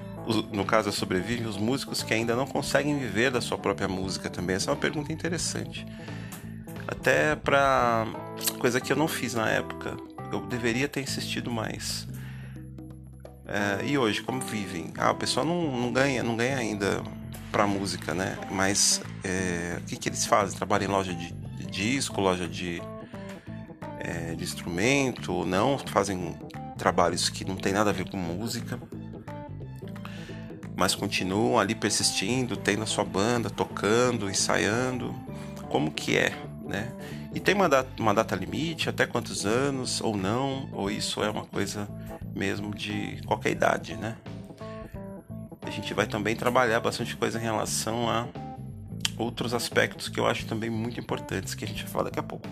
no 0.50 0.64
caso, 0.64 0.90
sobrevivem 0.90 1.46
os 1.46 1.56
músicos 1.56 2.02
que 2.02 2.12
ainda 2.12 2.34
não 2.34 2.48
conseguem 2.48 2.98
viver 2.98 3.30
da 3.30 3.40
sua 3.40 3.56
própria 3.56 3.86
música 3.86 4.28
também? 4.28 4.56
Essa 4.56 4.70
é 4.70 4.72
uma 4.72 4.80
pergunta 4.80 5.12
interessante. 5.12 5.86
Até 6.88 7.34
para 7.36 8.06
coisa 8.58 8.80
que 8.80 8.92
eu 8.92 8.96
não 8.96 9.08
fiz 9.08 9.34
na 9.34 9.48
época, 9.50 9.96
eu 10.32 10.40
deveria 10.46 10.88
ter 10.88 11.02
insistido 11.02 11.50
mais. 11.50 12.06
É, 13.46 13.84
e 13.86 13.96
hoje, 13.96 14.22
como 14.22 14.40
vivem? 14.40 14.92
Ah, 14.96 15.12
o 15.12 15.14
pessoal 15.14 15.46
não, 15.46 15.78
não 15.78 15.92
ganha, 15.92 16.22
não 16.22 16.36
ganha 16.36 16.56
ainda 16.56 17.02
pra 17.52 17.66
música, 17.66 18.12
né? 18.12 18.36
Mas 18.50 19.00
é, 19.22 19.78
o 19.80 19.84
que, 19.84 19.96
que 19.96 20.08
eles 20.08 20.26
fazem? 20.26 20.56
Trabalham 20.56 20.88
em 20.88 20.92
loja 20.92 21.14
de, 21.14 21.32
de 21.32 21.66
disco, 21.66 22.20
loja 22.20 22.48
de, 22.48 22.82
é, 24.00 24.34
de 24.34 24.42
instrumento, 24.42 25.44
não? 25.44 25.78
Fazem 25.78 26.36
trabalhos 26.76 27.28
que 27.28 27.44
não 27.44 27.56
tem 27.56 27.72
nada 27.72 27.90
a 27.90 27.92
ver 27.92 28.08
com 28.10 28.16
música, 28.16 28.80
mas 30.76 30.94
continuam 30.94 31.58
ali 31.58 31.74
persistindo, 31.74 32.56
tendo 32.56 32.82
a 32.82 32.86
sua 32.86 33.04
banda, 33.04 33.48
tocando, 33.48 34.28
ensaiando. 34.28 35.14
Como 35.70 35.90
que 35.90 36.16
é, 36.16 36.32
né? 36.66 36.92
E 37.34 37.40
tem 37.40 37.54
uma 37.54 37.68
data, 37.68 37.88
uma 37.98 38.14
data 38.14 38.34
limite, 38.34 38.88
até 38.88 39.06
quantos 39.06 39.46
anos, 39.46 40.00
ou 40.00 40.16
não, 40.16 40.68
ou 40.72 40.90
isso 40.90 41.22
é 41.22 41.30
uma 41.30 41.44
coisa 41.44 41.88
mesmo 42.34 42.74
de 42.74 43.20
qualquer 43.26 43.50
idade, 43.50 43.96
né? 43.96 44.16
A 45.62 45.70
gente 45.70 45.92
vai 45.94 46.06
também 46.06 46.36
trabalhar 46.36 46.80
bastante 46.80 47.16
coisa 47.16 47.38
em 47.38 47.42
relação 47.42 48.08
a 48.08 48.26
outros 49.16 49.54
aspectos 49.54 50.08
que 50.08 50.20
eu 50.20 50.26
acho 50.26 50.46
também 50.46 50.70
muito 50.70 51.00
importantes, 51.00 51.54
que 51.54 51.64
a 51.64 51.68
gente 51.68 51.82
vai 51.82 51.92
falar 51.92 52.04
daqui 52.04 52.20
a 52.20 52.22
pouco. 52.22 52.48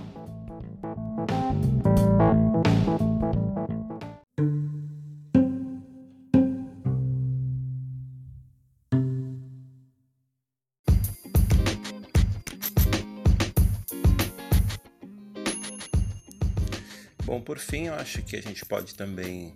Por 17.44 17.58
fim, 17.58 17.86
eu 17.86 17.94
acho 17.94 18.22
que 18.22 18.36
a 18.36 18.42
gente 18.42 18.64
pode 18.64 18.94
também 18.94 19.54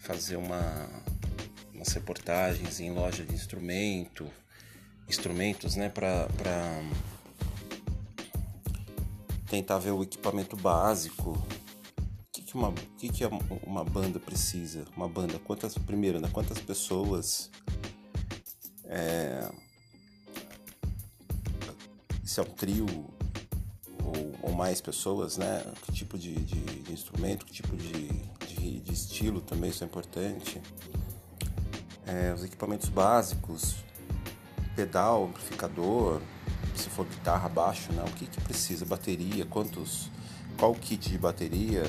fazer 0.00 0.36
uma, 0.36 0.90
umas 1.72 1.88
reportagens 1.88 2.80
em 2.80 2.90
loja 2.90 3.24
de 3.24 3.34
instrumento, 3.34 4.30
instrumentos, 5.08 5.76
né, 5.76 5.88
para 5.88 6.28
tentar 9.48 9.78
ver 9.78 9.92
o 9.92 10.02
equipamento 10.02 10.56
básico. 10.56 11.30
O 11.30 11.46
que, 12.32 12.42
que, 12.42 12.54
uma, 12.54 12.72
que, 12.98 13.08
que 13.08 13.24
uma 13.62 13.84
banda 13.84 14.18
precisa? 14.18 14.84
Uma 14.96 15.08
banda, 15.08 15.38
quantas, 15.38 15.78
primeiro, 15.78 16.20
né, 16.20 16.28
quantas 16.32 16.60
pessoas? 16.60 17.50
É, 18.84 19.48
se 22.24 22.40
é 22.40 22.42
um 22.42 22.46
trio 22.46 23.15
ou, 24.16 24.50
ou 24.50 24.52
mais 24.52 24.80
pessoas, 24.80 25.36
né? 25.36 25.62
Que 25.82 25.92
tipo 25.92 26.18
de, 26.18 26.34
de, 26.34 26.60
de 26.60 26.92
instrumento, 26.92 27.44
que 27.44 27.52
tipo 27.52 27.76
de, 27.76 28.08
de, 28.46 28.80
de, 28.80 28.92
estilo 28.92 29.40
também 29.40 29.70
isso 29.70 29.84
é 29.84 29.86
importante. 29.86 30.60
É, 32.06 32.32
os 32.32 32.44
equipamentos 32.44 32.88
básicos, 32.88 33.76
pedal, 34.74 35.24
amplificador, 35.24 36.20
se 36.74 36.88
for 36.88 37.06
guitarra, 37.06 37.48
baixo, 37.48 37.92
né? 37.92 38.02
O 38.06 38.12
que, 38.12 38.26
que 38.26 38.40
precisa? 38.40 38.84
Bateria, 38.84 39.44
quantos, 39.44 40.10
qual 40.58 40.74
kit 40.74 41.10
de 41.10 41.18
bateria 41.18 41.84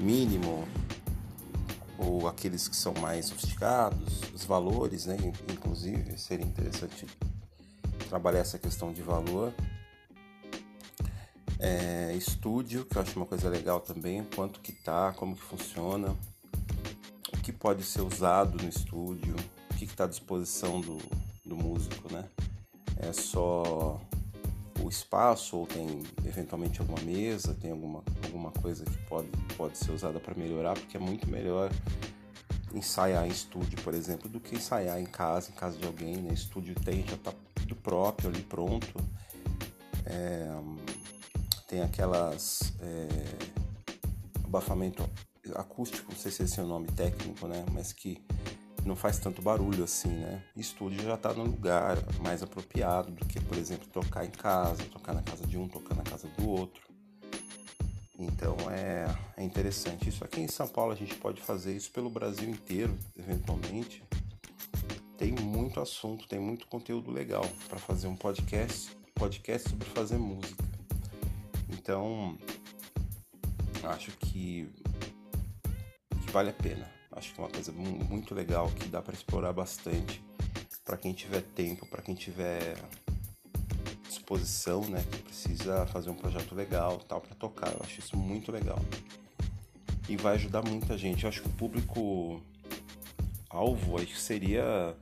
mínimo 0.00 0.66
ou 1.98 2.28
aqueles 2.28 2.68
que 2.68 2.76
são 2.76 2.94
mais 2.94 3.26
sofisticados, 3.26 4.20
os 4.32 4.44
valores, 4.44 5.06
né? 5.06 5.16
Inclusive 5.52 6.16
seria 6.16 6.46
interessante 6.46 7.06
trabalhar 8.08 8.40
essa 8.40 8.58
questão 8.58 8.92
de 8.92 9.02
valor 9.02 9.52
é, 11.58 12.14
estúdio, 12.16 12.84
que 12.84 12.96
eu 12.96 13.02
acho 13.02 13.16
uma 13.16 13.26
coisa 13.26 13.48
legal 13.48 13.80
também, 13.80 14.24
quanto 14.34 14.60
que 14.60 14.72
tá, 14.72 15.12
como 15.12 15.34
que 15.34 15.42
funciona, 15.42 16.14
o 17.32 17.40
que 17.42 17.52
pode 17.52 17.82
ser 17.82 18.02
usado 18.02 18.62
no 18.62 18.68
estúdio, 18.68 19.34
o 19.70 19.74
que 19.74 19.84
está 19.84 20.04
à 20.04 20.08
disposição 20.08 20.80
do, 20.80 20.98
do 21.44 21.56
músico, 21.56 22.12
né? 22.12 22.24
É 22.96 23.12
só 23.12 24.00
o 24.80 24.88
espaço 24.88 25.56
ou 25.56 25.66
tem 25.66 26.02
eventualmente 26.24 26.80
alguma 26.80 27.00
mesa, 27.02 27.54
tem 27.54 27.70
alguma, 27.70 28.02
alguma 28.24 28.50
coisa 28.52 28.84
que 28.84 28.96
pode, 29.08 29.28
pode 29.56 29.76
ser 29.76 29.92
usada 29.92 30.20
para 30.20 30.34
melhorar, 30.34 30.74
porque 30.74 30.96
é 30.96 31.00
muito 31.00 31.28
melhor 31.28 31.70
ensaiar 32.72 33.26
em 33.26 33.30
estúdio, 33.30 33.80
por 33.82 33.94
exemplo, 33.94 34.28
do 34.28 34.40
que 34.40 34.54
ensaiar 34.54 35.00
em 35.00 35.06
casa, 35.06 35.50
em 35.50 35.54
casa 35.54 35.76
de 35.76 35.86
alguém, 35.86 36.16
né? 36.16 36.32
Estúdio 36.32 36.74
tem, 36.74 37.06
já 37.06 37.16
tá 37.16 37.32
tudo 37.54 37.74
próprio 37.76 38.30
ali, 38.30 38.42
pronto. 38.42 38.94
É, 40.04 40.48
tem 41.68 41.82
aquelas 41.82 42.72
é, 42.80 43.08
abafamento 44.42 45.08
acústico, 45.54 46.10
não 46.10 46.18
sei 46.18 46.32
se 46.32 46.42
esse 46.42 46.58
é 46.58 46.62
o 46.62 46.66
nome 46.66 46.88
técnico, 46.88 47.46
né? 47.46 47.64
Mas 47.72 47.92
que 47.92 48.20
não 48.84 48.96
faz 48.96 49.18
tanto 49.18 49.42
barulho 49.42 49.84
assim, 49.84 50.08
né? 50.08 50.42
Estúdio 50.56 51.02
já 51.02 51.14
está 51.14 51.32
no 51.34 51.44
lugar 51.44 51.98
mais 52.20 52.42
apropriado 52.42 53.12
do 53.12 53.24
que, 53.26 53.38
por 53.38 53.58
exemplo, 53.58 53.86
tocar 53.88 54.24
em 54.24 54.30
casa, 54.30 54.82
tocar 54.84 55.12
na 55.12 55.22
casa 55.22 55.46
de 55.46 55.58
um, 55.58 55.68
tocar 55.68 55.94
na 55.94 56.02
casa 56.02 56.26
do 56.38 56.48
outro. 56.48 56.88
Então 58.18 58.56
é, 58.70 59.06
é 59.36 59.44
interessante. 59.44 60.08
Isso 60.08 60.24
aqui 60.24 60.40
em 60.40 60.48
São 60.48 60.66
Paulo 60.66 60.92
a 60.92 60.96
gente 60.96 61.14
pode 61.16 61.40
fazer 61.42 61.76
isso 61.76 61.90
pelo 61.92 62.08
Brasil 62.08 62.48
inteiro, 62.48 62.96
eventualmente. 63.16 64.02
Tem 65.18 65.32
muito 65.32 65.80
assunto, 65.80 66.26
tem 66.26 66.38
muito 66.38 66.66
conteúdo 66.66 67.10
legal 67.10 67.44
para 67.68 67.78
fazer 67.78 68.06
um 68.06 68.16
podcast, 68.16 68.96
podcast 69.14 69.68
sobre 69.68 69.86
fazer 69.90 70.16
música. 70.16 70.67
Então, 71.70 72.36
acho 73.84 74.10
que, 74.12 74.68
que 76.22 76.30
vale 76.30 76.50
a 76.50 76.54
pena. 76.54 76.90
Acho 77.12 77.34
que 77.34 77.40
é 77.40 77.44
uma 77.44 77.50
coisa 77.50 77.72
muito 77.72 78.34
legal 78.34 78.70
que 78.70 78.88
dá 78.88 79.02
para 79.02 79.14
explorar 79.14 79.52
bastante 79.52 80.22
para 80.84 80.96
quem 80.96 81.12
tiver 81.12 81.42
tempo, 81.42 81.84
para 81.86 82.00
quem 82.00 82.14
tiver 82.14 82.76
disposição, 84.06 84.82
né, 84.88 85.04
que 85.10 85.18
precisa 85.22 85.86
fazer 85.86 86.10
um 86.10 86.14
projeto 86.14 86.54
legal, 86.54 86.98
tal 86.98 87.20
para 87.20 87.34
tocar. 87.34 87.72
Eu 87.72 87.80
acho 87.82 87.98
isso 87.98 88.16
muito 88.16 88.52
legal. 88.52 88.78
E 90.08 90.16
vai 90.16 90.34
ajudar 90.36 90.62
muita 90.62 90.96
gente. 90.96 91.24
Eu 91.24 91.28
acho 91.28 91.42
que 91.42 91.48
o 91.48 91.52
público 91.52 92.42
alvo 93.50 93.96
acho 93.96 94.06
que 94.06 94.18
seria 94.18 94.94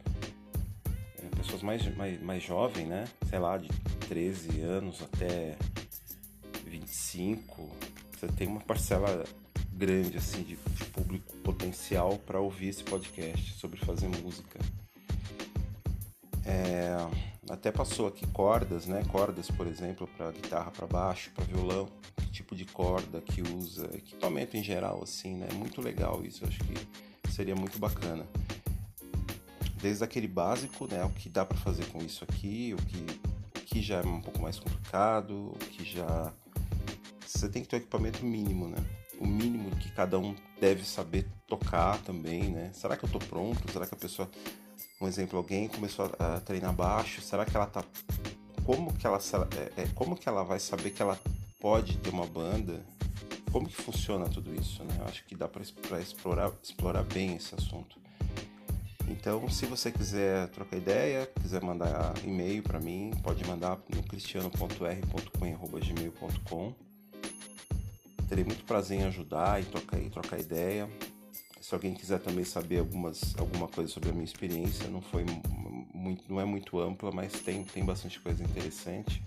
é, 1.18 1.36
pessoas 1.36 1.62
mais, 1.62 1.96
mais, 1.96 2.20
mais 2.22 2.42
jovens, 2.42 2.86
né? 2.86 3.04
Sei 3.28 3.38
lá, 3.38 3.56
de 3.56 3.68
13 4.08 4.60
anos 4.62 5.02
até 5.02 5.56
25, 6.68 7.70
você 8.12 8.26
tem 8.28 8.48
uma 8.48 8.60
parcela 8.60 9.24
grande 9.72 10.16
assim 10.16 10.42
de, 10.42 10.56
de 10.56 10.84
público 10.86 11.34
potencial 11.38 12.18
para 12.18 12.40
ouvir 12.40 12.68
esse 12.68 12.82
podcast 12.82 13.54
sobre 13.54 13.78
fazer 13.78 14.08
música. 14.08 14.58
É, 16.44 16.96
até 17.50 17.72
passou 17.72 18.06
aqui 18.06 18.26
cordas, 18.28 18.86
né? 18.86 19.04
Cordas, 19.08 19.50
por 19.50 19.66
exemplo, 19.66 20.08
para 20.16 20.30
guitarra, 20.30 20.70
para 20.70 20.86
baixo, 20.86 21.30
para 21.32 21.44
violão, 21.44 21.88
que 22.16 22.30
tipo 22.30 22.54
de 22.54 22.64
corda 22.64 23.20
que 23.20 23.42
usa, 23.42 23.90
equipamento 23.94 24.56
em 24.56 24.62
geral, 24.62 25.02
assim, 25.02 25.36
né? 25.36 25.48
Muito 25.54 25.80
legal 25.80 26.24
isso, 26.24 26.44
acho 26.46 26.58
que 26.60 27.32
seria 27.32 27.54
muito 27.54 27.78
bacana. 27.78 28.26
Desde 29.80 30.02
aquele 30.04 30.28
básico, 30.28 30.86
né? 30.86 31.04
O 31.04 31.10
que 31.10 31.28
dá 31.28 31.44
para 31.44 31.58
fazer 31.58 31.86
com 31.86 31.98
isso 31.98 32.24
aqui, 32.24 32.74
o 32.74 32.82
que, 32.86 33.60
o 33.60 33.64
que 33.64 33.82
já 33.82 33.98
é 33.98 34.06
um 34.06 34.20
pouco 34.20 34.40
mais 34.40 34.58
complicado, 34.58 35.52
o 35.54 35.58
que 35.58 35.84
já. 35.84 36.32
Você 37.26 37.48
tem 37.48 37.62
que 37.62 37.68
ter 37.68 37.76
o 37.76 37.78
equipamento 37.78 38.24
mínimo, 38.24 38.68
né? 38.68 38.78
O 39.20 39.26
mínimo 39.26 39.70
que 39.76 39.90
cada 39.90 40.18
um 40.18 40.34
deve 40.60 40.84
saber 40.84 41.26
tocar 41.46 41.98
também, 42.02 42.50
né? 42.50 42.70
Será 42.72 42.96
que 42.96 43.04
eu 43.04 43.10
tô 43.10 43.18
pronto? 43.18 43.70
Será 43.72 43.86
que 43.86 43.94
a 43.94 43.98
pessoa 43.98 44.30
um 45.00 45.06
exemplo, 45.06 45.38
alguém 45.38 45.68
começou 45.68 46.10
a, 46.18 46.40
treinar 46.40 46.72
baixo, 46.72 47.20
será 47.20 47.44
que 47.44 47.54
ela 47.54 47.66
tá 47.66 47.84
como 48.64 48.92
que 48.94 49.06
ela 49.06 49.20
é, 49.76 49.82
é, 49.82 49.86
como 49.94 50.16
que 50.16 50.26
ela 50.28 50.42
vai 50.42 50.58
saber 50.58 50.90
que 50.90 51.00
ela 51.02 51.20
pode 51.60 51.98
ter 51.98 52.10
uma 52.10 52.26
banda? 52.26 52.84
Como 53.52 53.68
que 53.68 53.76
funciona 53.76 54.28
tudo 54.28 54.52
isso, 54.54 54.82
né? 54.84 54.96
Eu 54.98 55.04
acho 55.04 55.22
que 55.24 55.36
dá 55.36 55.46
para 55.46 55.62
explorar 56.00 56.50
explorar 56.62 57.02
bem 57.04 57.36
esse 57.36 57.54
assunto. 57.54 58.00
Então, 59.08 59.48
se 59.48 59.66
você 59.66 59.92
quiser 59.92 60.48
trocar 60.48 60.76
ideia, 60.76 61.30
quiser 61.40 61.62
mandar 61.62 62.12
e-mail 62.24 62.60
para 62.62 62.80
mim, 62.80 63.12
pode 63.22 63.46
mandar 63.46 63.78
no 63.88 64.02
cristiano.r.cunha.gmail.com. 64.02 66.85
Terei 68.28 68.44
muito 68.44 68.64
prazer 68.64 69.00
em 69.00 69.04
ajudar 69.04 69.60
e 69.62 69.64
trocar, 69.64 70.00
e 70.00 70.10
trocar 70.10 70.40
ideia 70.40 70.88
se 71.66 71.74
alguém 71.74 71.94
quiser 71.94 72.20
também 72.20 72.44
saber 72.44 72.78
algumas, 72.78 73.34
alguma 73.36 73.66
coisa 73.66 73.90
sobre 73.92 74.10
a 74.10 74.12
minha 74.12 74.24
experiência, 74.24 74.88
não 74.88 75.02
foi 75.02 75.24
muito, 75.92 76.32
não 76.32 76.40
é 76.40 76.44
muito 76.44 76.78
ampla, 76.78 77.10
mas 77.10 77.32
tem, 77.40 77.64
tem 77.64 77.84
bastante 77.84 78.20
coisa 78.20 78.40
interessante. 78.44 79.20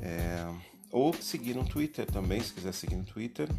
É, 0.00 0.50
ou 0.90 1.12
seguir 1.12 1.54
no 1.54 1.68
Twitter 1.68 2.06
também, 2.06 2.40
se 2.40 2.54
quiser 2.54 2.72
seguir 2.72 2.96
no 2.96 3.04
Twitter. 3.04 3.50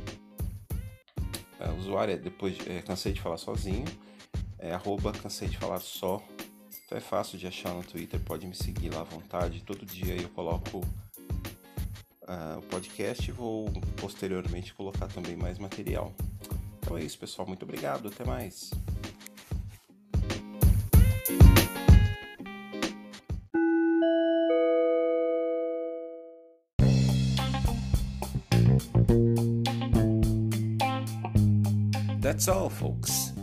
É, 1.60 1.70
o 1.70 1.78
usuário 1.78 2.16
é 2.16 2.18
depois 2.18 2.58
é, 2.66 2.82
cansei 2.82 3.14
de 3.14 3.22
falar 3.22 3.38
sozinho, 3.38 3.86
é 4.58 4.74
arroba 4.74 5.12
cansei 5.12 5.50
de 5.50 5.60
falar 5.60 5.82
só. 5.82 6.20
Então 6.84 6.98
é 6.98 7.02
fácil 7.02 7.38
de 7.38 7.46
achar 7.46 7.76
no 7.76 7.84
Twitter, 7.84 8.20
pode 8.22 8.48
me 8.48 8.56
seguir 8.56 8.90
lá 8.90 9.02
à 9.02 9.04
vontade. 9.04 9.62
Todo 9.62 9.86
dia 9.86 10.16
eu 10.20 10.30
coloco 10.30 10.82
o 12.58 12.62
podcast 12.64 13.30
e 13.30 13.34
vou 13.34 13.72
posteriormente 13.98 14.74
colocar 14.74 15.08
também 15.08 15.36
mais 15.36 15.58
material. 15.60 16.14
Então 16.80 16.98
é 16.98 17.04
isso, 17.04 17.18
pessoal. 17.18 17.48
Muito 17.48 17.64
obrigado. 17.64 18.08
Até 18.08 18.24
mais. 18.24 18.72
That's 32.22 32.48
all, 32.48 32.70
folks. 32.70 33.34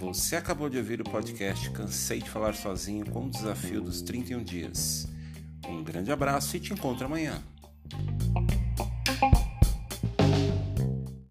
Você 0.00 0.34
acabou 0.34 0.68
de 0.68 0.78
ouvir 0.78 1.00
o 1.00 1.04
podcast 1.04 1.70
Cansei 1.70 2.20
de 2.20 2.28
Falar 2.28 2.54
Sozinho 2.54 3.04
com 3.10 3.26
o 3.26 3.30
desafio 3.30 3.80
dos 3.80 4.00
31 4.00 4.42
dias. 4.42 5.06
Um 5.68 5.84
grande 5.84 6.10
abraço 6.10 6.56
e 6.56 6.60
te 6.60 6.72
encontro 6.72 7.06
amanhã. 7.06 7.42